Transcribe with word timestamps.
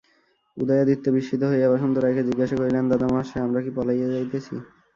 উদয়াদিত্য 0.57 1.05
বিস্মিত 1.15 1.41
হইয়া 1.51 1.67
বসন্ত 1.71 1.95
রায়কে 1.97 2.23
জিজ্ঞাসা 2.29 2.55
করিলেন, 2.57 2.83
দাদামহাশয়, 2.91 3.45
আমরা 3.47 3.59
কি 3.65 3.71
পলাইয়া 3.77 4.07
যাইতেছি? 4.13 4.53